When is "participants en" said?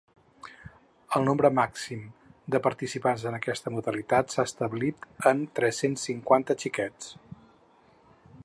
2.69-3.37